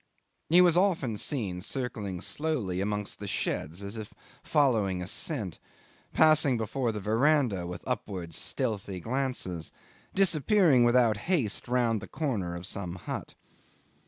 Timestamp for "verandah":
6.99-7.67